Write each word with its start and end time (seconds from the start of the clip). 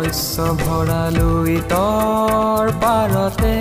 শস্য 0.00 0.44
ভৰালৈ 0.60 1.56
তৰ 1.72 2.70
পাৰতে। 2.82 3.56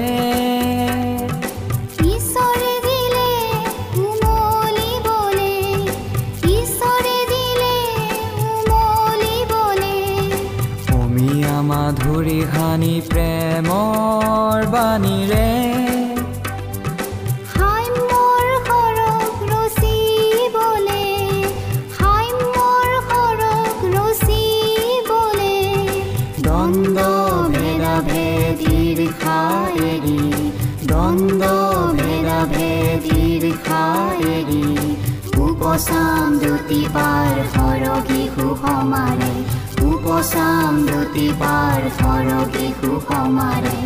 মাধুৰী 11.69 12.39
সানি 12.53 12.95
প্ৰেমৰ 13.09 14.65
বাণীৰে। 14.73 15.68
উপচাম 35.79 36.31
পাৰ 36.93 37.37
সৰগী 37.51 38.23
সুসমাৰে 38.33 39.31
উপচাম 39.85 40.81
পাৰ 41.39 41.87
সৰগী 41.99 42.67
সুসমাৰে 42.81 43.77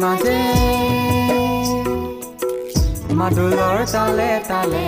মাজে 0.00 0.40
মাদুলৰ 3.18 3.78
তালে 3.92 4.30
তালে 4.48 4.86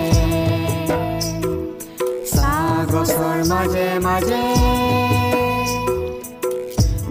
গছৰ 2.91 3.39
মাজে 3.51 3.87
মাজে 4.05 4.43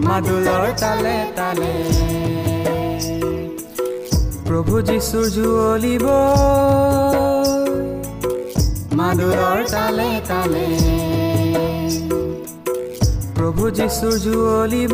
মাদুলৰ 0.05 0.65
তালে 0.81 1.15
তালে 1.37 1.73
প্ৰভু 4.47 4.75
যীশুৰ 4.87 5.25
জুৱলিব 5.35 6.05
মাদুলৰ 8.99 9.59
তালে 9.73 10.09
তালে 10.29 10.65
প্ৰভু 13.35 13.63
যীশুৰ 13.77 14.15
জুৱলিব 14.25 14.93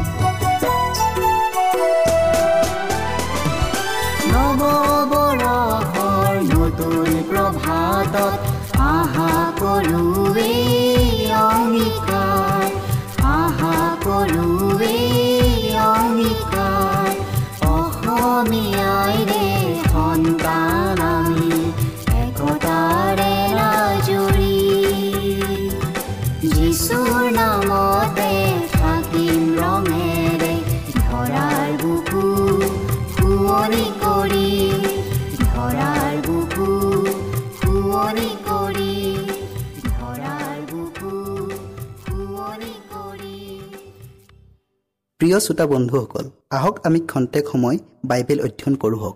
প্ৰিয় 45.31 45.45
শ্ৰোতা 45.47 45.65
বন্ধুসকল 45.73 46.25
আহক 46.57 46.75
আমি 46.87 46.99
খন্তেক 47.11 47.45
সময় 47.51 47.77
বাইবেল 48.09 48.39
অধ্যয়ন 48.45 48.73
কৰোঁ 48.81 49.11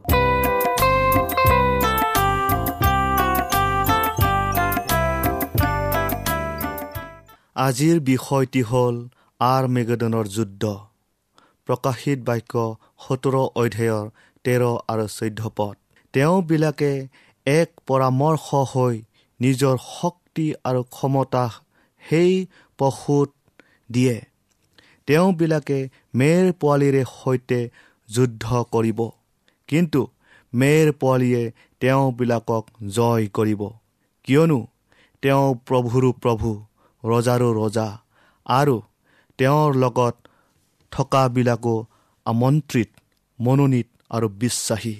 আজিৰ 7.65 7.97
বিষয়টি 8.11 8.61
হ'ল 8.69 8.95
আৰ 9.39 9.63
মেগেডনৰ 9.75 10.25
যুদ্ধ। 10.35 10.63
প্ৰকাশিত 11.67 12.19
বাক্য 12.29 12.53
সোতৰ 13.03 13.35
অধ্যায়ৰ 13.61 14.05
তেৰ 14.45 14.61
আৰু 14.91 15.05
চৈধ্য 15.17 15.41
পদ। 15.57 15.75
তেওঁবিলাকে 16.13 16.91
এক 17.47 17.69
পৰামৰ্শ 17.87 18.47
হৈ 18.71 18.95
নিজৰ 19.39 19.75
শক্তি 19.91 20.47
আৰু 20.69 20.81
ক্ষমতা 20.95 21.45
সেই 22.03 22.31
পশুত 22.79 23.29
দিয়ে। 23.89 24.17
তেওঁবিলাকে 25.07 25.79
মেৰ 26.15 26.45
পোৱালিৰে 26.53 27.03
সৈতে 27.11 27.59
যুদ্ধ 28.09 28.45
কৰিব। 28.71 28.99
কিন্তু 29.69 30.01
মেৰ 30.53 30.91
পোৱালীয়ে 30.91 31.43
তেওঁবিলাকক 31.79 32.63
জয় 32.87 33.25
কৰিব। 33.27 33.61
কিয়নো 34.23 34.59
তেওঁ 35.23 35.45
প্ৰভুৰো 35.67 36.09
প্ৰভু 36.23 36.49
ৰজাৰো 37.03 37.49
ৰজা 37.53 37.87
আৰু 38.45 38.75
তেওঁৰ 39.39 39.69
লগত 39.75 40.15
থকাবিলাকো 40.91 41.75
আমন্ত্ৰিত 42.25 42.89
মনোনীত 43.39 43.87
আৰু 44.09 44.27
বিশ্বাসী। 44.41 44.95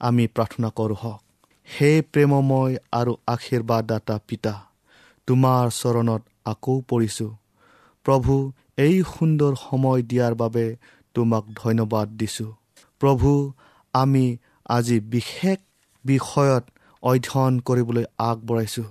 আমি 0.00 0.24
প্ৰাৰ্থনা 0.26 0.68
কৰোঁ 0.70 0.96
হওক। 1.02 1.20
সেই 1.68 1.98
প্ৰেমময় 2.12 2.74
আৰু 2.92 3.12
আশীৰ্বাদদাতা 3.26 4.16
পিতা 4.28 4.54
তোমাৰ 5.28 5.64
চৰণত 5.70 6.22
আকৌ 6.44 6.74
পৰিছোঁ। 6.88 7.30
প্ৰভু 8.06 8.34
এই 8.76 9.02
সুন্দৰ 9.02 9.54
সময় 9.54 10.02
দিয়াৰ 10.02 10.34
বাবে 10.34 10.76
তোমাক 11.14 11.44
ধন্যবাদ 11.56 12.08
দিছোঁ। 12.08 12.52
প্ৰভু 13.00 13.52
আমি 13.92 14.36
আজি 14.66 15.00
বিশেষ 15.00 15.58
বিষয়ত 16.04 16.64
অধ্যয়ন 17.02 17.60
কৰিবলৈ 17.60 18.04
আগবঢ়াইছোঁ। 18.18 18.84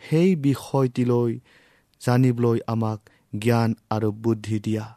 সেই 0.00 0.36
বিষয়টিলৈ 0.36 1.40
জানিবলৈ 2.00 2.58
আমাক 2.66 3.00
জ্ঞান 3.38 3.74
আৰু 3.90 4.12
বুদ্ধি 4.12 4.60
দিয়া। 4.60 4.96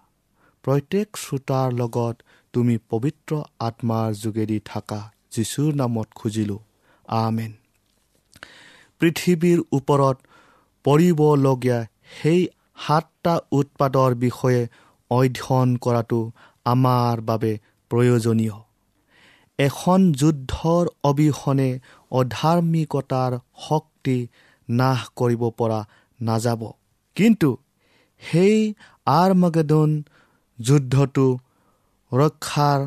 প্ৰত্যেক 0.63 1.17
শ্ৰোতাৰ 1.17 1.73
লগত 1.73 2.15
তুমি 2.53 2.77
পবিত্ৰ 2.89 3.41
আত্মাৰ 3.59 4.13
যোগেদি 4.13 4.59
থাকা 4.65 5.11
যীশুৰ 5.31 5.75
নামত 5.75 6.07
খুজিলোঁ। 6.15 6.59
আমেন। 7.07 7.51
পৃথিৱীৰ 8.99 9.59
ওপৰত 9.71 10.17
পৰিবলগীয়া 10.83 11.85
সেই 12.21 12.47
সাতটা 12.77 13.33
উৎপাদৰ 13.51 14.15
বিষয়ে 14.15 14.67
অধ্যয়ন 15.11 15.69
কৰাটো 15.77 16.19
আমাৰ 16.65 17.21
বাবে 17.21 17.51
প্ৰয়োজনীয়। 17.89 18.55
এখন 19.59 19.99
যুদ্ধৰ 20.11 20.85
অবিহনে 21.03 21.79
অধাৰ্মিকতাৰ 22.11 23.31
শক্তি 23.69 24.17
নাশ 24.69 24.99
কৰিব 25.15 25.43
পৰা 25.49 25.79
নাযাব। 26.21 26.61
কিন্তু 27.15 27.49
সেই 28.21 28.73
আৰমাগেদন 29.05 29.89
যুদ্ধটো 30.59 31.27
ৰক্ষাৰ 32.11 32.79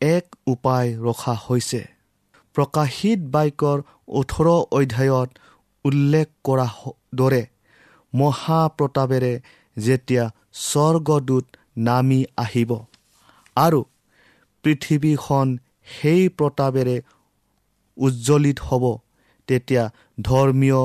এক 0.00 0.26
উপায় 0.46 0.88
ৰখা 0.98 1.34
হৈছে। 1.46 1.80
প্ৰকাশিত 2.54 3.20
বাক্যৰ 3.30 3.78
ওঠৰ 4.08 4.46
অধ্যায়ত 4.48 5.28
উল্লেখ 5.84 6.26
কৰা 6.44 6.68
দৰে 7.14 7.42
মহাপ্ৰতাপেৰে 8.16 9.32
যেতিয়া 9.76 10.24
স্বৰ্গদূত 10.62 11.46
নামি 11.86 12.20
আহিব। 12.36 12.70
আৰু 13.56 13.80
পৃথিৱীখন 14.64 15.46
সেই 15.94 16.22
প্ৰতাপেৰে 16.38 16.96
উজ্জ্বলিত 17.96 18.58
হ'ব। 18.68 18.84
তেতিয়া 19.48 19.84
ধৰ্মীয় 20.22 20.82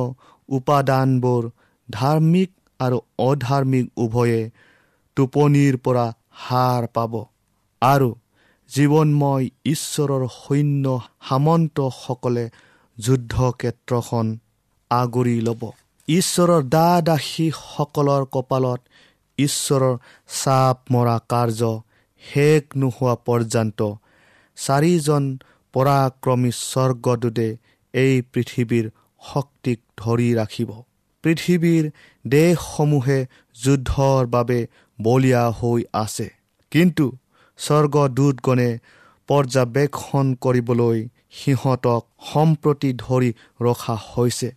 উপাদানবোৰ 0.50 1.44
ধাৰ্মিক 1.90 2.50
আৰু 2.80 2.98
অধাৰ্মিক 3.26 3.86
উভয়ে 3.98 4.42
টোপনিৰ 5.18 5.78
পৰা 5.86 6.06
হাৰ 6.44 6.88
পাব। 6.96 7.14
আৰু 7.82 8.10
জীৱনময় 8.70 9.46
ঈশ্বৰৰ 9.66 10.24
সৈন্য 10.36 10.86
সামন্তসকলে 11.28 12.46
যুদ্ধক্ষেত্ৰখন 12.98 14.26
আগুৰি 14.92 15.38
ল'ব। 15.42 15.62
ঈশ্বৰৰ 16.12 16.64
দা 16.70 16.88
দাসীসকলৰ 17.02 18.24
কপালত 18.36 18.80
ঈশ্বৰৰ 19.38 19.96
চাপ 20.44 20.78
মৰা 20.92 21.18
কাৰ্য 21.30 21.72
শেষ 22.24 22.64
নোহোৱা 22.76 23.14
পৰ্যন্ত 23.26 23.80
চাৰিজন 24.58 25.24
পৰাক্ৰমী 25.74 26.52
স্বৰ্গদূতে 26.60 27.48
এই 27.94 28.16
পৃথিৱীৰ 28.34 28.86
শক্তিক 29.22 29.80
ধৰি 29.98 30.30
ৰাখিব। 30.36 30.70
পৃথিৱীৰ 31.24 31.86
দেশসমূহে 32.26 33.20
যুদ্ধৰ 33.64 34.22
বাবে 34.28 34.60
বলীয়া 35.00 35.44
হৈ 35.60 35.82
আছে। 35.94 36.28
কিন্তু 36.72 37.06
স্বৰ্গদূতগণে 37.60 38.70
পৰ্যবেক্ষণ 39.30 40.26
কৰিবলৈ 40.42 40.98
সিহঁতক 41.32 42.02
সম্প্ৰতি 42.32 42.90
ধৰি 42.98 43.30
ৰখা 43.62 43.96
হৈছে। 44.10 44.50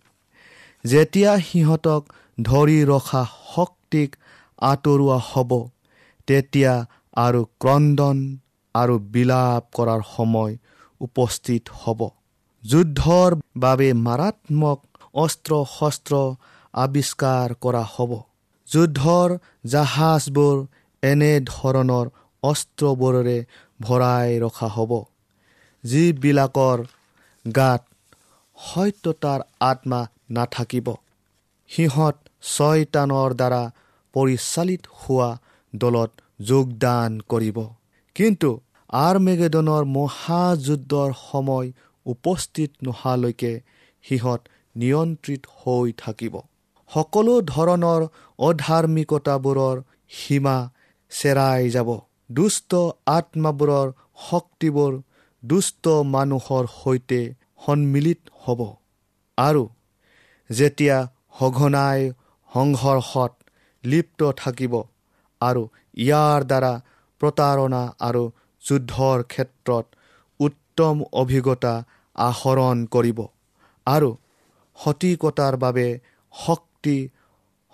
যেতিয়া 0.85 1.31
সিহঁতক 1.47 2.01
ধৰি 2.43 2.79
ৰখা 2.85 3.23
শক্তিক 3.53 4.09
আঁতৰোৱা 4.63 5.17
হ'ব 5.29 5.51
তেতিয়া 6.27 6.73
আৰু 7.17 7.41
ক্ৰদন 7.59 8.17
আৰু 8.75 8.95
বিলাপ 9.13 9.63
কৰাৰ 9.77 10.01
সময় 10.09 10.53
উপস্থিত 11.01 11.63
হ'ব। 11.81 12.01
যুদ্ধৰ 12.63 13.31
বাবে 13.57 13.89
মাৰাত্মক 14.01 14.79
অস্ত্ৰ 15.15 15.53
শস্ত্ৰ 15.71 16.21
আৱিষ্কাৰ 16.73 17.49
কৰা 17.61 17.83
হ'ব। 17.93 18.11
যুদ্ধৰ 18.67 19.29
জাহাজবোৰ 19.65 20.57
এনেধৰণৰ 21.03 22.07
অস্ত্ৰবোৰেৰে 22.43 23.37
ভৰাই 23.79 24.29
ৰখা 24.39 24.69
হ'ব 24.75 24.91
যিবিলাকৰ 25.83 26.79
গাত 27.45 27.81
সত্যতাৰ 28.57 29.39
আত্মা 29.61 30.01
নাথাকিব। 30.29 30.87
সিহঁত 31.69 32.15
ছয়তানৰ 32.41 33.33
দ্বাৰা 33.33 33.71
পৰিচালিত 34.13 34.81
হোৱা 34.99 35.29
দলত 35.75 36.11
যোগদান 36.41 37.19
কৰিব। 37.29 37.57
কিন্তু 38.15 38.49
আৰমেগেডনৰ 38.89 39.83
মহাযুদ্ধৰ 39.83 41.13
সময় 41.31 41.71
উপস্থিত 42.05 42.71
নোহোৱালৈকে 42.83 43.61
সিহঁত 44.03 44.41
নিয়ন্ত্ৰিত 44.75 45.41
হৈ 45.57 45.91
থাকিব। 45.97 46.35
সকলো 46.89 47.41
ধৰণৰ 47.41 48.01
অধাৰ্মিকতাবোৰৰ 48.39 49.81
সীমা 50.09 50.69
চেৰাই 51.09 51.69
যাব। 51.69 51.89
দুষ্ট 52.31 52.75
আত্মাবোৰৰ 53.05 53.87
শক্তিবোৰ 54.29 55.01
দুষ্ট 55.45 55.87
মানুহৰ 55.87 56.65
সৈতে 56.83 57.33
সন্মিলিত 57.65 58.19
হ'ব। 58.43 58.61
আৰু 59.37 59.69
যেতিয়া 60.49 60.97
সঘনাই 61.39 61.99
সংঘৰ্ষত 62.49 63.31
লিপ্ত 63.83 64.21
থাকিব 64.37 64.73
আৰু 65.41 65.63
ইয়াৰ 65.97 66.39
দ্বাৰা 66.49 66.73
প্ৰতাৰণা 67.21 67.83
আৰু 67.99 68.23
যুদ্ধৰ 68.63 69.19
ক্ষেত্ৰত 69.23 69.85
উত্তম 70.39 70.95
অভিজ্ঞতা 71.21 71.73
আহৰণ 72.15 72.77
কৰিব 72.85 73.19
আৰু 73.87 74.09
সঠিকতাৰ 74.77 75.53
বাবে 75.57 75.87
শক্তি 76.33 76.97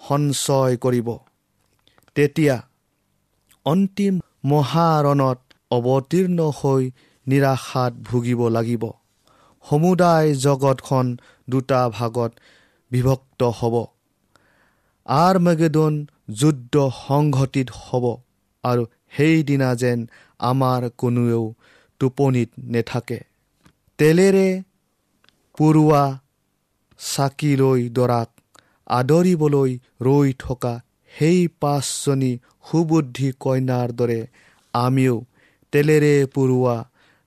সঞ্চয় 0.01 0.73
কৰিব। 0.77 1.09
তেতিয়া 2.15 2.57
অন্তিম 3.65 4.13
মহাৰণত 4.45 5.39
অৱতীৰ্ণ 5.71 6.39
হৈ 6.59 6.83
নিৰাশাত 7.27 7.93
ভুগিব 8.07 8.41
লাগিব। 8.47 8.83
সমুদায় 9.65 10.29
জগতখন 10.35 11.05
দুটা 11.49 11.81
ভাগত 11.89 12.31
বিভক্ত 12.91 13.41
হ'ব। 13.59 13.75
আৰ 15.05 15.35
মেগেদন 15.39 15.93
যুদ্ধ 16.39 16.75
সংঘটিত 17.07 17.69
হ'ব 17.77 18.05
আৰু 18.63 18.83
সেইদিনা 19.15 19.69
যেন 19.75 19.99
আমাৰ 20.39 20.81
কোনোৱেও 20.97 21.43
টোপনিত 22.01 22.49
নেথাকে। 22.73 23.19
তেলেৰে 23.99 24.49
পুৰুৱা 25.57 26.03
চাকিলৈ 26.99 27.81
দৰাক 27.89 28.29
আদৰিবলৈ 28.89 29.71
ৰৈ 30.01 30.29
থকা 30.39 30.73
সেই 31.11 31.39
পাঁচজনী 31.61 32.31
সুবুদ্ধি 32.67 33.29
কইনাৰ 33.39 33.89
দৰে 33.99 34.19
আমিও 34.73 35.15
তেলেৰে 35.73 36.15
পুৰুৱা 36.35 36.75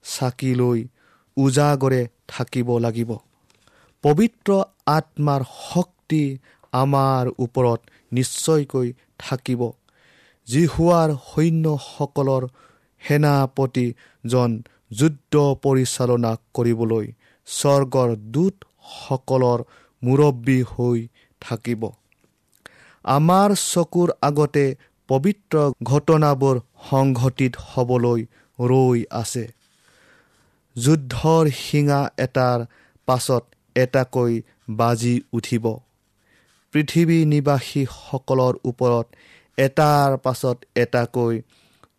চাকিলৈ 0.05 0.81
উজাগৰে 1.37 2.03
থাকিব 2.29 2.69
লাগিব। 2.79 3.11
পবিত্ৰ 4.05 4.51
আত্মাৰ 4.87 5.43
শক্তি 5.73 6.23
আমাৰ 6.73 7.25
ওপৰত 7.39 7.81
নিশ্চয়কৈ 8.13 8.89
থাকিব। 9.19 9.63
যি 10.49 10.63
হোৱাৰ 10.67 11.11
সৈন্যসকলৰ 11.27 12.43
সেনাপতিজন 13.03 14.51
যুদ্ধ 14.91 15.35
পৰিচালনা 15.63 16.33
কৰিবলৈ 16.55 17.07
স্বৰ্গৰ 17.49 18.11
দূতসকলৰ 18.35 19.61
মুৰব্বী 20.03 20.59
হৈ 20.73 20.99
থাকিব। 21.43 21.83
আমাৰ 23.05 23.55
চকুৰ 23.63 24.09
আগতে 24.23 24.67
পবিত্ৰ 25.09 25.57
ঘটনাবোৰ 25.83 26.61
সংঘটিত 26.91 27.53
হ'বলৈ 27.71 28.21
ৰৈ 28.59 29.01
আছে। 29.11 29.45
যুদ্ধৰ 30.77 31.45
শিঙা 31.57 32.01
এটাৰ 32.19 32.61
পাছত 33.09 33.45
এটাকৈ 33.75 34.43
বাজি 34.71 35.21
উঠিব। 35.33 35.65
পৃথিৱী 36.73 37.25
নিবাসীসকলৰ 37.25 38.55
ওপৰত 38.65 39.07
এটাৰ 39.59 40.17
পাছত 40.17 40.57
এটাকৈ 40.75 41.43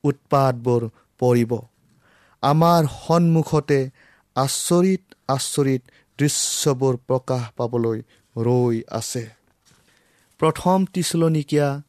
উৎপাতবোৰ 0.03 0.89
পৰিব। 1.19 1.51
আমাৰ 2.43 2.81
সন্মুখতে 3.07 3.89
আচৰিত 4.35 5.01
আচৰিত 5.27 5.81
দৃশ্যবোৰ 6.19 6.97
প্ৰকাশ 7.07 7.43
পাবলৈ 7.57 8.01
ৰৈ 8.37 8.81
আছে। 8.89 9.29
প্ৰথম 10.39 10.85
টিচলনিকীয়া 10.85 11.81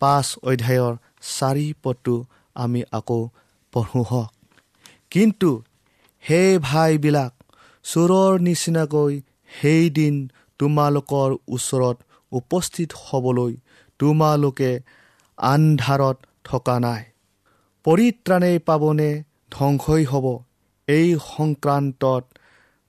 পাঁচ 0.00 0.26
অধ্যায়ৰ 0.42 0.94
চাৰি 1.20 1.74
পদটো 1.82 2.24
আমি 2.54 2.82
আকৌ 2.92 3.28
পঢ়োঁ 3.72 4.04
হওক। 4.04 4.30
কিন্তু 5.10 5.62
সেই 6.22 6.58
ভাইবিলাক 6.58 7.32
চোৰৰ 7.88 8.40
নিচিনাকৈ 8.40 9.20
সেইদিন 9.60 10.14
তোমালোকৰ 10.58 11.30
ওচৰত 11.48 11.96
উপস্থিত 12.32 12.90
হ'বলৈ 13.04 13.56
তোমালোকে 13.98 14.70
আন্ধাৰত 15.38 16.16
থকা 16.44 16.76
নাই। 16.80 17.02
পৰিত্ৰাণেই 17.84 18.58
পাবনে 18.58 19.10
ধ্বংসই 19.50 20.04
হ'ব। 20.04 20.26
এই 20.88 21.08
সংক্ৰান্তত 21.36 22.24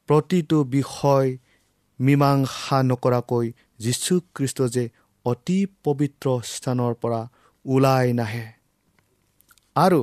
প্ৰতিটো 0.10 0.58
বিষয় 0.64 1.38
মীমাংসা 2.00 2.84
নকৰাকৈ 2.84 3.46
যীশুখ্ৰীষ্ট 3.80 4.60
যে 4.62 4.84
অতি 5.26 5.60
পবিত্ৰ 5.84 6.28
স্থানৰ 6.44 6.94
পৰা 6.94 7.22
ওলাই 7.66 8.14
নাহে। 8.14 8.46
আৰু 9.76 10.02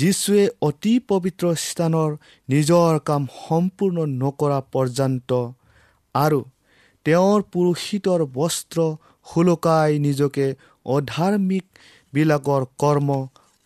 যীশুৱে 0.00 0.42
অতি 0.68 0.94
পবিত্ৰ 1.10 1.44
স্থানৰ 1.66 2.10
নিজৰ 2.48 2.92
কাম 3.08 3.22
সম্পূৰ্ণ 3.38 3.98
নকৰা 4.22 4.58
পৰ্যন্ত 4.72 5.30
আৰু 6.14 6.40
তেওঁৰ 7.06 7.38
পুৰুষিতৰ 7.52 8.20
বস্ত্ৰ 8.38 8.78
সুলকাই 9.26 9.98
নিজকে 10.06 10.46
অধাৰ্মিকবিলাকৰ 10.86 12.62
কৰ্ম 12.82 13.08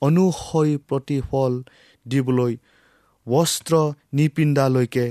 অনুসৰি 0.03 0.75
প্ৰতিফল 0.89 1.53
দিবলৈ 2.07 2.53
বস্ত্ৰ 3.27 3.75
নিপিন্ধালৈকে 4.13 5.07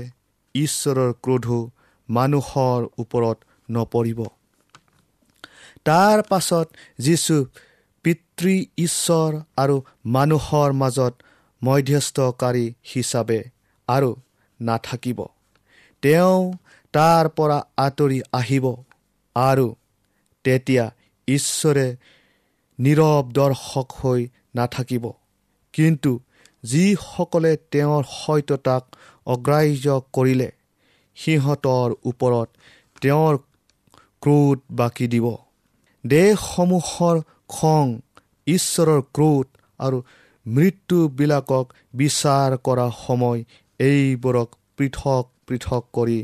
ঈশ্বৰৰ 0.54 1.10
ক্ৰোধো 1.22 1.60
মানুহৰ 2.08 2.80
ওপৰত 3.02 3.38
নপৰিব। 3.68 4.20
তাৰ 5.86 6.18
পাছত 6.28 6.66
যীশু 6.98 7.36
পিতৃ 8.04 8.54
ঈশ্বৰ 8.78 9.30
আৰু 9.56 9.76
মানুহৰ 10.06 10.72
মাজত 10.72 11.14
মধ্যস্থকাৰী 11.62 12.66
হিচাপে 12.92 13.40
আৰু 13.88 14.10
নাথাকিব। 14.60 15.18
তেওঁ 16.02 16.52
তাৰ 16.94 17.28
পৰা 17.28 17.58
আঁতৰি 17.76 18.20
আহিব 18.32 18.66
আৰু 19.36 19.66
তেতিয়া 20.44 20.84
ঈশ্বৰে 21.28 21.86
নীৰৱ 22.78 23.22
দৰ্শক 23.32 23.88
হৈ 23.92 24.20
নাথাকিব। 24.54 25.04
কিন্তু 25.72 26.12
যিসকলে 26.64 27.56
তেওঁৰ 27.70 28.04
সত্যতাক 28.10 28.84
অগ্ৰাহ্য 29.26 30.00
কৰিলে 30.12 30.50
সিহঁতৰ 31.16 31.94
ওপৰত 32.04 32.48
তেওঁৰ 33.00 33.34
ক্ৰোধ 34.22 34.58
বাকী 34.70 35.06
দিব। 35.08 35.26
দেশসমূহৰ 36.06 37.16
খং 37.48 37.86
ঈশ্বৰৰ 38.46 39.00
ক্ৰোধ 39.14 39.46
আৰু 39.80 39.98
মৃত্যুবিলাকক 40.46 41.66
বিচাৰ 41.94 42.50
কৰা 42.66 42.86
সময় 43.06 43.40
এইবোৰক 43.80 44.48
পৃথক 44.76 45.24
পৃথক 45.46 45.82
কৰি 45.92 46.18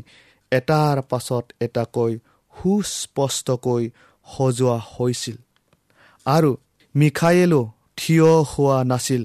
এটাৰ 0.51 0.97
পাছত 1.01 1.45
এটাকৈ 1.61 2.11
সুস্পষ্টকৈ 2.53 3.83
সজোৱা 4.27 4.77
হৈছিল। 4.91 5.37
আৰু 6.25 6.51
মিখায়েলো 6.95 7.61
থিয় 7.97 8.29
হোৱা 8.51 8.77
নাছিল 8.83 9.23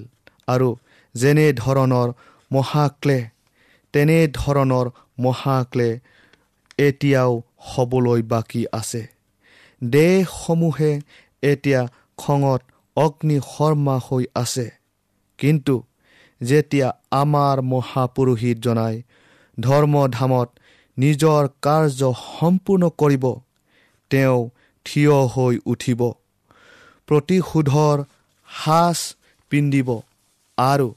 আৰু 0.48 0.68
যেনেধৰণৰ 1.14 2.08
মহাক্লে 2.52 3.18
তেনেধৰণৰ 3.94 4.86
মহাক্লে 5.18 5.90
এতিয়াও 6.78 7.32
হ'বলৈ 7.70 8.20
বাকী 8.22 8.62
আছে। 8.72 9.02
দেশসমূহে 9.82 10.92
এতিয়া 11.52 11.80
খঙত 12.18 12.62
অগ্নি 12.96 13.36
শৰ্মা 13.52 13.96
হৈ 14.06 14.24
আছে। 14.34 14.66
কিন্তু 15.38 15.74
যেতিয়া 16.40 16.88
আমাৰ 17.12 17.56
মহাপুৰোহিত 17.72 18.56
জনাই 18.66 18.94
ধৰ্মধামত 19.58 20.48
নিজৰ 20.96 21.42
কাৰ্য 21.62 22.00
সম্পূৰ্ণ 22.20 22.84
কৰিব 23.00 23.24
তেওঁ 24.10 24.40
থিয় 24.86 25.16
হৈ 25.34 25.54
উঠিব 25.72 26.00
প্ৰতিশোধৰ 27.08 27.98
সাজ 28.48 28.98
পিন্ধিব 29.52 29.88
আৰু 30.58 30.88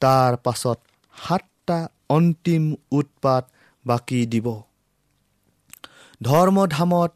তাৰ 0.00 0.32
পাছত 0.44 0.78
সাতটা 1.14 1.78
অন্তিম 2.08 2.64
উৎপাত 2.90 3.42
বাকী 3.84 4.20
দিব। 4.26 4.46
ধৰ্মধামত 6.22 7.10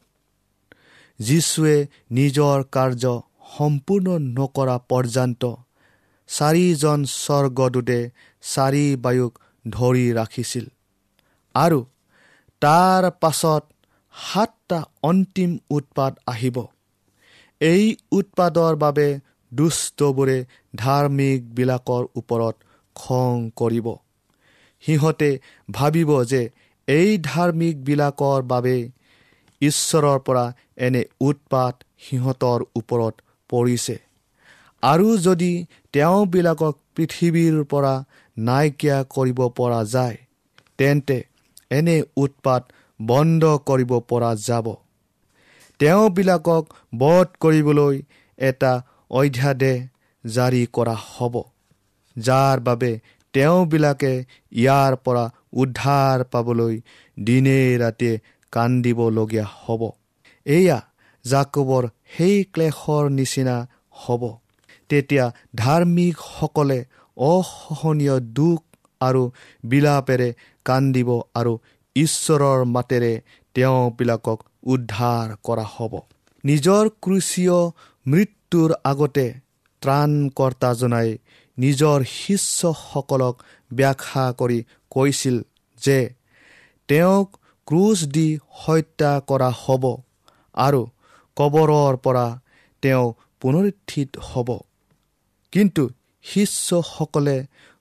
যীশুৱে 1.20 1.76
নিজৰ 2.10 2.62
কাৰ্য 2.72 3.04
সম্পূৰ্ণ 3.56 4.08
নকৰা 4.18 4.76
পৰ্যন্ত 4.88 5.42
চাৰিজন 6.28 7.04
স্বৰ্গদূতে 7.04 8.10
চাৰি 8.42 8.96
বায়ুক 8.96 9.32
ধৰি 9.70 10.12
ৰাখিছিল। 10.12 10.66
আৰু 11.54 11.80
তাৰ 12.62 13.10
পাছত 13.20 13.62
সাতটা 14.14 14.78
অন্তিম 15.02 15.58
উৎপাত 15.70 16.12
আহিব। 16.26 16.56
এই 17.60 17.96
উৎপাদৰ 18.12 18.76
বাবে 18.76 19.08
দুষ্টবোৰে 19.52 20.44
ধাৰ্মিকবিলাকৰ 20.76 22.04
ওপৰত 22.16 22.54
খং 22.94 23.50
কৰিব। 23.56 23.86
সিহঁতে 24.80 25.30
ভাবিব 25.70 26.10
যে 26.24 26.42
এই 26.88 27.18
ধাৰ্মিকবিলাকৰ 27.18 28.42
বাবে 28.42 28.76
ঈশ্বৰৰ 29.60 30.18
পৰা 30.26 30.44
এনে 30.86 31.02
উৎপাত 31.20 31.74
সিহঁতৰ 32.04 32.60
ওপৰত 32.76 33.14
পৰিছে। 33.50 33.96
আৰু 34.82 35.08
যদি 35.18 35.52
তেওঁবিলাকক 35.92 36.74
পৃথিৱীৰ 36.96 37.56
পৰা 37.72 37.94
নাইকিয়া 38.36 38.98
কৰিব 39.14 39.40
পৰা 39.58 39.80
যায় 39.84 40.16
তেন্তে 40.78 41.18
এনে 41.70 41.96
উৎপাত 42.16 42.62
বন্ধ 43.00 43.42
কৰিব 43.68 43.92
পৰা 44.10 44.30
যাব। 44.46 44.66
তেওঁবিলাকক 45.80 46.64
বধ 46.98 47.28
কৰিবলৈ 47.40 47.96
এটা 48.38 48.72
অধ্যাদেশ 49.10 49.78
জাৰি 50.24 50.62
কৰা 50.72 50.94
হ'ব 51.04 51.34
যাৰ 52.16 52.56
বাবে 52.60 52.92
তেওঁবিলাকে 53.34 54.12
ইয়াৰ 54.52 54.92
পৰা 55.04 55.24
উদ্ধাৰ 55.52 56.24
পাবলৈ 56.32 56.74
দিনে 57.16 57.60
ৰাতিয়ে 57.78 58.14
কান্দিবলগীয়া 58.52 59.44
হ'ব। 59.44 59.90
এয়া 60.46 60.78
জাকবৰ 61.24 61.88
সেই 62.16 62.44
ক্লেশৰ 62.44 63.10
নিচিনা 63.10 63.68
হ'ব। 63.90 64.22
তেতিয়া 64.88 65.32
ধাৰ্মিকসকলে 65.54 66.84
অসহনীয় 67.16 68.20
দুখ 68.20 68.62
আৰু 69.00 69.30
বিলাপেৰে 69.64 70.32
কান্দিব 70.64 71.10
আৰু 71.34 71.58
ঈশ্বৰৰ 71.96 72.64
মাতেৰে 72.64 73.20
তেওঁবিলাকক 73.54 74.38
উদ্ধাৰ 74.62 75.36
কৰা 75.42 75.64
হ'ব। 75.64 76.00
নিজৰ 76.44 76.88
ক্ৰুচীয় 77.02 77.58
মৃত্যুৰ 78.06 78.74
আগতে 78.84 79.34
ত্ৰাণকৰ্তাজনাই 79.82 81.18
নিজৰ 81.58 82.04
শিষ্যসকলক 82.04 83.34
ব্যাখ্যা 83.72 84.32
কৰি 84.38 84.58
কৈছিল 84.90 85.36
যে 85.76 85.98
তেওঁক 86.88 87.37
ক্ৰুচ 87.68 87.98
দি 88.14 88.28
হত্যা 88.58 89.12
কৰা 89.28 89.50
হ'ব 89.62 89.84
আৰু 90.56 90.82
কবৰৰ 91.36 91.94
পৰা 92.04 92.26
তেওঁ 92.82 93.06
পুনৰুত্থিত 93.40 94.10
হ'ব। 94.28 94.48
কিন্তু 95.52 95.82
শিষ্যসকলে 96.24 97.36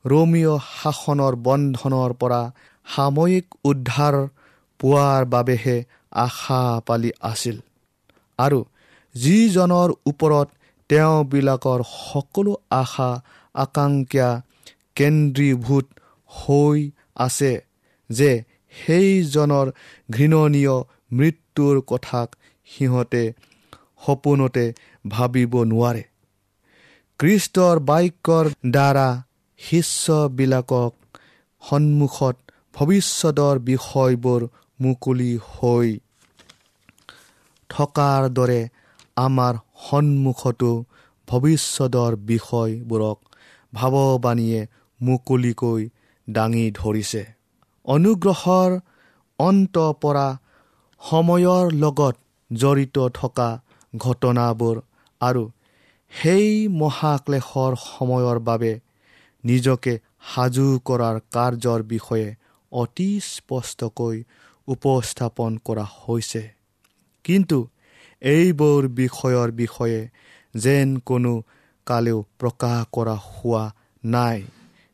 ৰোমিঅ 0.06 0.50
শাসনৰ 0.74 1.34
বন্ধনৰ 1.48 2.12
পৰা 2.22 2.41
সাময়িক 2.88 3.46
উদ্ধাৰ 3.63 4.15
পোৱাৰ 4.79 5.22
বাবেহে 5.25 5.77
আশা 6.17 6.62
পালি 6.88 7.12
আছিল 7.22 7.58
আৰু 8.39 8.60
যিজনৰ 9.15 9.89
ওপৰত 10.06 10.48
তেওঁবিলাকৰ 10.89 11.79
সকলো 11.94 12.53
আশা 12.72 13.10
আকাংক্ষা 13.56 14.29
কেন্দ্ৰীভূত 14.96 15.86
হৈ 16.32 16.79
আছে 17.15 17.53
যে 18.10 18.32
সেইজনৰ 18.86 19.67
ঘৃণনীয় 20.12 20.75
মৃত্যুৰ 21.12 21.81
কথাক 21.88 22.36
সিহঁতে 22.65 23.24
সপোনতে 24.05 24.65
ভাবিব 25.07 25.53
নোৱাৰে। 25.63 26.03
কৃষ্টৰ 27.19 27.79
বাক্যৰ 27.79 28.46
দ্বাৰা 28.72 29.07
শিষ্যবিলাকক 29.60 30.91
সন্মুখত 31.62 32.36
ভৱিষ্যতৰ 32.75 33.55
বিষয়বোৰ 33.60 34.41
মুকলি 34.79 35.31
হৈ 35.53 36.00
থকাৰ 37.69 38.29
দৰে 38.29 38.62
আমাৰ 39.15 39.53
সন্মুখতো 39.89 40.72
ভৱিষ্যতৰ 41.27 42.12
বিষয়বোৰক 42.15 43.17
ভাৱবাণীয়ে 43.74 44.62
মুকলিকৈ 45.01 45.89
দাঙি 46.29 46.72
ধৰিছে। 46.72 47.37
অনুগ্ৰহৰ 47.88 48.72
অন্ত 49.39 49.75
পৰা 50.01 50.27
সময়ৰ 51.01 51.65
লগত 51.74 52.15
জড়িত 52.51 52.98
থকা 53.13 53.50
ঘটনাবোৰ 53.98 54.75
আৰু 55.22 55.44
সেই 56.12 56.67
মহাক্লেশৰ 56.82 57.74
সময়ৰ 57.84 58.38
বাবে 58.39 58.74
নিজকে 59.44 59.94
সাজু 60.29 60.67
কৰাৰ 60.88 61.17
কাৰ্যৰ 61.32 61.82
বিষয়ে 61.84 62.28
অতি 62.71 63.10
স্পষ্টকৈ 63.23 64.17
উপস্থাপন 64.67 65.52
কৰা 65.65 65.86
হৈছে। 65.97 66.43
কিন্তু 67.26 67.58
এইবোৰ 68.21 68.82
বিষয়ৰ 69.02 69.50
বিষয়ে 69.52 70.00
যেন 70.56 70.88
কোনো 71.00 71.34
কালেও 71.88 72.19
প্ৰকাশ 72.39 72.80
কৰা 72.91 73.15
হোৱা 73.28 73.63
নাই 74.04 74.38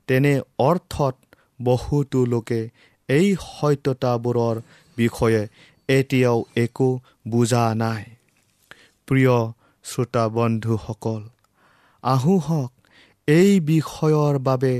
তেনে 0.08 0.34
অৰ্থত 0.60 1.16
বহুতো 1.64 2.20
লোকে 2.26 2.62
এই 3.10 3.28
সত্যতাবোৰৰ 3.42 4.56
বিষয়ে 4.98 5.42
এতিয়াও 5.90 6.38
একো 6.56 6.90
বুজা 7.28 7.64
নাই। 7.76 8.04
প্ৰিয় 9.08 9.36
শ্ৰোতা 9.86 10.24
বন্ধুসকল 10.30 11.22
আহোঁহক 12.04 12.72
এই 13.28 13.52
বিষয়ৰ 13.70 14.34
বাবে 14.40 14.74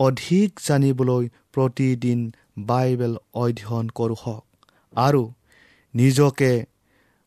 অধিক 0.00 0.50
জানিবলৈ 0.66 1.24
প্ৰতিদিন 1.52 2.20
বাইবেল 2.66 3.14
অধ্যয়ন 3.34 3.86
কৰোঁহক 3.98 4.42
আৰু 4.96 5.22
নিজকে 5.94 6.52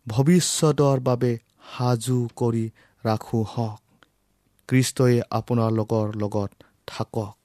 ভৱিষ্যতৰ 0.08 0.98
বাবে 1.00 1.32
সাজু 1.72 2.18
কৰি 2.36 2.66
ৰাখোঁ 3.04 3.44
হওক 3.54 3.80
কৃষ্টই 4.70 5.16
আপোনালোকৰ 5.32 6.06
লগত 6.22 6.52
থাকক। 6.88 7.45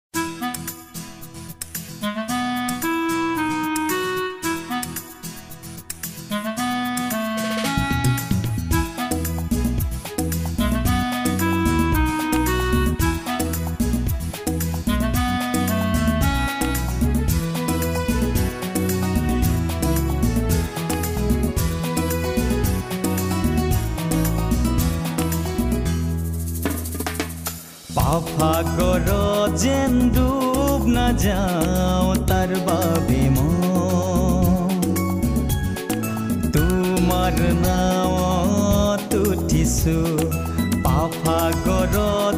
পাফাগৰ 28.61 29.07
যেন 29.57 29.93
ডুব 30.15 30.81
নাযাওঁ 30.95 32.09
তাৰ 32.29 32.51
বাবে 32.67 33.21
মই 33.35 34.75
তোমাৰ 36.55 37.35
নাৱত 37.63 39.11
উঠিছো 39.23 39.97
পাফাগৰ 40.85 41.95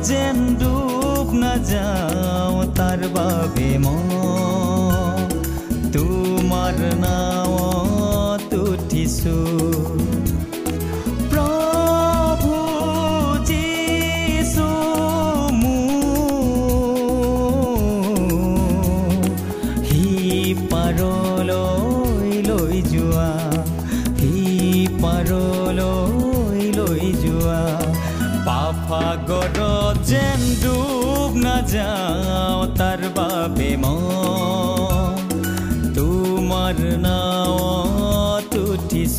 যেন 0.10 0.38
ডুব 0.62 1.28
নাযাওঁ 1.44 2.64
তাৰ 2.80 3.02
বাবে 3.16 3.70
মই 3.84 5.22
তোমাৰ 5.94 6.76
নাৱত 7.04 8.52
উঠিছো 8.66 9.36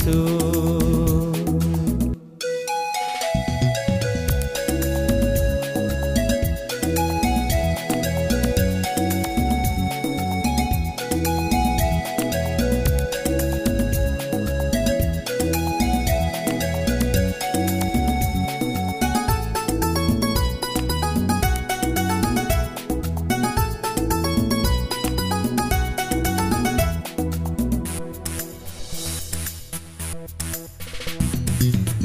উঠিছো 0.07 0.34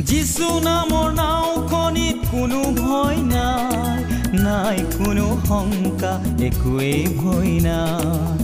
যিচু 0.10 0.48
নামৰ 0.68 1.08
নাওখনিত 1.20 2.18
কোনো 2.32 2.62
ভয় 2.82 3.20
নাই 3.34 4.00
নাই 4.46 4.78
কোনো 4.98 5.28
শংকা 5.48 6.14
একোৱেই 6.48 7.02
ভয় 7.22 7.54
নাই। 7.68 8.38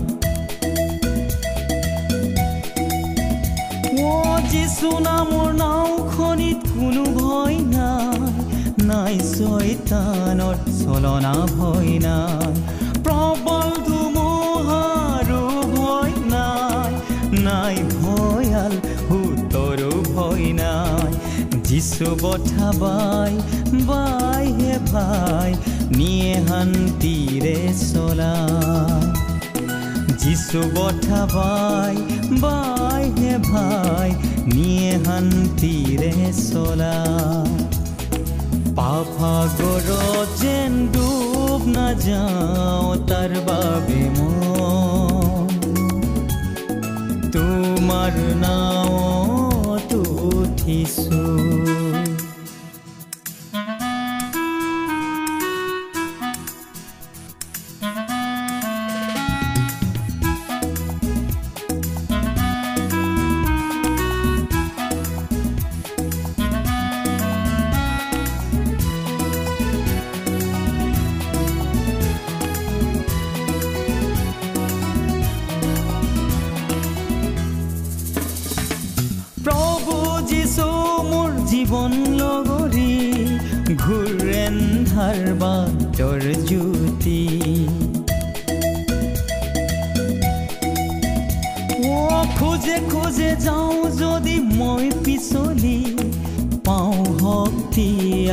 যিচু 4.51 4.89
নামৰ 5.07 5.47
নাওখনিত 5.61 6.59
কোনো 6.73 7.03
ভয় 7.19 7.57
নাই 7.75 8.19
নাই 8.89 9.15
চৈতানৰ 9.35 10.55
চলনা 10.81 11.33
ভয় 11.57 11.93
নাই। 12.05 12.51
প্ৰবল 13.05 13.67
ধুমুহাৰো 13.87 14.04
যিচু 21.75 22.09
বঠা 22.21 22.69
বাই 22.79 23.33
বাই 23.85 24.45
হে 24.59 24.73
ভাই, 24.93 25.51
নিয়ে 25.97 26.33
শান্তিৰে 26.47 27.59
চলা 27.91 28.35
যিচু 30.21 30.61
বঠা 30.75 31.21
বাই 31.35 31.95
বাই 32.43 33.03
হে 33.19 33.33
ভাই, 33.51 34.09
নিয়ে 34.55 34.91
শান্তিৰে 35.05 36.13
চলা 36.51 36.97
পাফাগৰ 38.77 39.87
যেন 40.41 40.73
ডুব 40.93 41.61
নাযাওঁ 41.75 42.91
তাৰ 43.09 43.31
বাবে 43.47 43.64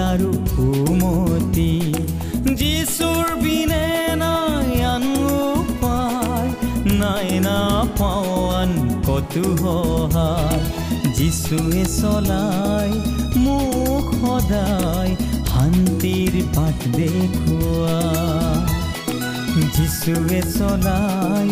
আৰু 0.09 0.31
সুমতি 0.53 1.73
যিচুৰ 2.61 3.27
বিনে 3.43 3.87
নাই 4.23 4.71
আন 4.95 5.05
উপায় 5.59 6.49
নাই 7.01 7.31
নাপাওঁ 7.47 8.43
কতো 9.07 9.45
সহায়। 9.63 10.63
যিচুৱে 11.17 11.85
চলাই 11.99 12.91
মোক 13.45 14.07
সদায় 14.21 15.13
শান্তিৰ 15.51 16.35
বাট 16.57 16.79
দেখুৱা 16.99 17.99
যিচুৱে 19.75 20.41
চলাই 20.57 21.49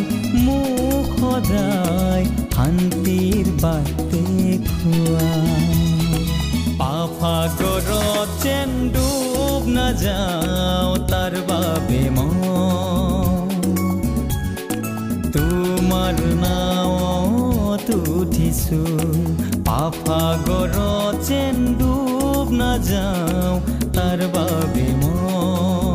মোক 0.47 1.07
সদায় 1.21 2.25
শান্তিৰ 2.57 3.47
বাট 3.63 3.95
দেখুৱা 4.13 5.31
পাফাগৰত 7.21 8.29
যেন 8.43 8.71
ডুব 8.93 9.65
নাযাওঁ 9.73 10.95
তাৰ 11.11 11.35
বাবে 11.51 12.01
মই 12.15 13.51
তোমাৰ 15.35 16.17
নাৱত 16.45 17.89
উঠিছোঁ 18.15 18.97
পাফাগৰত 19.69 21.15
যেন 21.29 21.57
ডুব 21.81 22.47
নাযাওঁ 22.63 23.57
তাৰ 23.97 24.21
বাবে 24.35 24.87
মই 25.01 25.90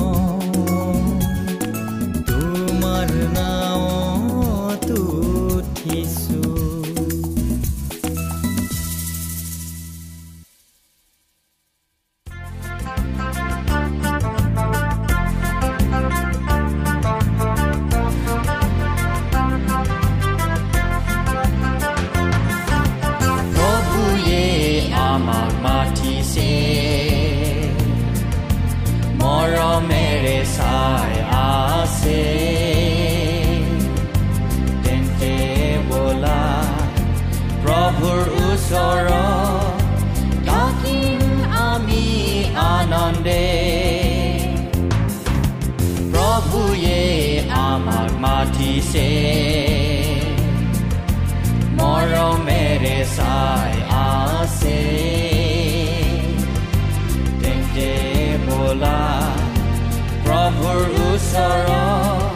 ওচৰত 61.15 62.35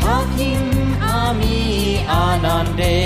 থাকিম 0.00 0.62
আমি 1.18 1.58
আনন্দে 2.22 2.96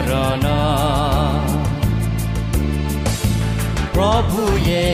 চৰণ 0.00 0.44
প্ৰভুয়ে 3.94 4.84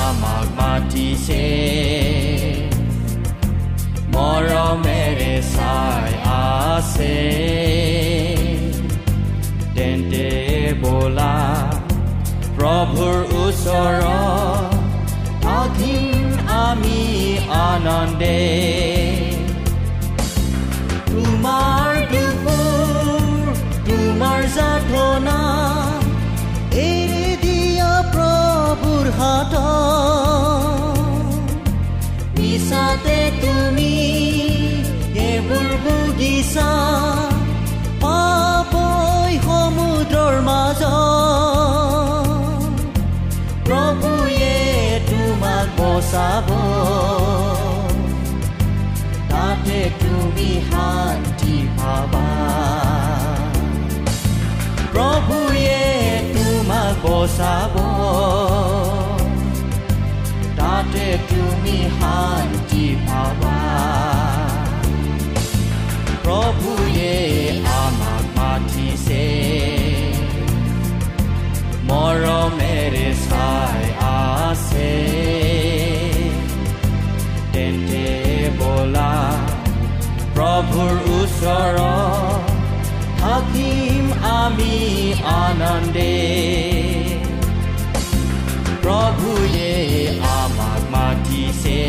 আমাক 0.00 0.46
মাতিছে। 0.58 1.46
মৰমেৰে 4.14 5.34
চাই 5.54 6.12
আছে। 6.34 7.16
তেন্তে 9.74 10.28
বোলা 10.82 11.36
প্ৰভুৰ 12.56 13.18
ওচৰত 13.44 14.70
থাকিম 15.44 16.26
আমি 16.64 17.00
আনন্দে 17.66 18.38
যাতনা 24.54 25.38
এৰি 26.82 27.26
দিয়া 27.42 27.92
প্ৰভুৰ 28.12 29.06
হাত। 29.18 29.54
মিছাতে 32.38 33.18
তুমি 33.42 33.94
এইবোৰ 35.26 35.68
ভুগিছা 35.84 36.70
পাপই 38.04 39.32
সমুদ্ৰৰ 39.46 40.34
মাজত। 40.42 40.94
প্ৰভুয়ে 43.64 44.56
তোমাক 45.10 45.66
বচাব। 45.80 46.48
বচাব 57.04 57.74
তাতে 60.58 61.06
তুমি 61.28 61.78
শান্তি 61.98 62.86
পাবা 63.06 63.58
প্ৰভুয়ে 66.24 67.14
আমাক 67.78 68.24
মাতিছে 68.36 69.26
মৰমেৰে 71.88 73.08
চাই 73.24 73.84
আছে 74.28 74.92
তেন্তে 77.52 78.06
বলা 78.58 79.12
প্ৰভুৰ 80.34 80.94
ওচৰত 81.16 82.44
থাকিম 83.20 83.93
আমি 84.44 85.14
আনন্দে। 85.24 86.14
প্ৰভুয়ে 88.82 89.72
আমাক 90.22 90.82
মাতিছে। 90.90 91.82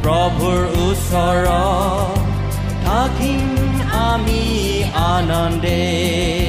প্ৰভুৰ 0.04 0.62
ওচৰত 0.88 2.20
থাকিম 2.86 3.50
আমি 3.92 4.84
আনন্দে। 4.96 6.43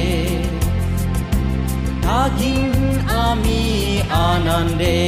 আনন্দে 4.55 4.99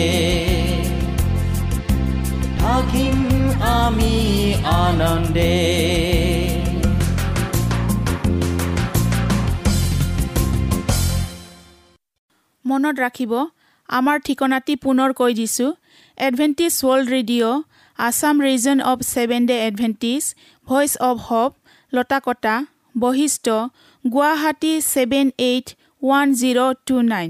থাকিম 2.60 3.18
আমি 3.78 4.16
আনন্দে 4.80 5.54
মনত 12.66 12.96
ৰাখিব 13.04 13.34
আমাৰ 13.90 14.18
ঠিকনাটি 14.26 14.74
পুনৰ 14.84 15.10
কৈ 15.20 15.32
দিছোঁ। 15.40 15.72
Adventist 16.18 16.74
world 16.82 17.08
radio' 17.16 17.58
Assam 18.00 18.36
region 18.48 18.78
of 18.92 19.00
seven 19.14 19.42
day 19.50 19.58
Adventist 19.68 20.24
voice 20.68 20.92
of 21.08 21.18
hope 21.28 21.52
Latakata 21.94 22.56
Basistha 22.96 23.46
Guwahati 24.06 24.74
seven 24.94 25.28
eight 25.50 25.68
one 26.02 26.28
zero' 26.40 26.64
two 26.88 26.96
nine 27.10 27.30